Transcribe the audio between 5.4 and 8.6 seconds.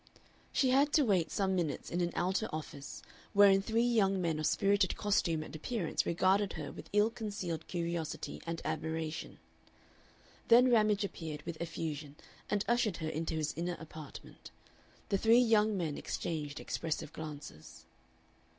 and appearance regarded her with ill concealed curiosity